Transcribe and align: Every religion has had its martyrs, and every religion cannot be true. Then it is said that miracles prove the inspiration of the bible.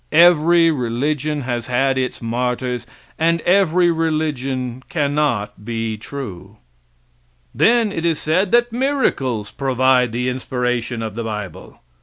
Every 0.13 0.71
religion 0.71 1.41
has 1.41 1.67
had 1.67 1.95
its 1.95 2.23
martyrs, 2.23 2.87
and 3.19 3.39
every 3.41 3.91
religion 3.91 4.81
cannot 4.89 5.63
be 5.63 5.95
true. 5.95 6.57
Then 7.53 7.91
it 7.91 8.03
is 8.03 8.17
said 8.17 8.51
that 8.51 8.71
miracles 8.73 9.51
prove 9.51 9.77
the 9.77 10.27
inspiration 10.27 11.03
of 11.03 11.13
the 11.13 11.23
bible. 11.23 11.81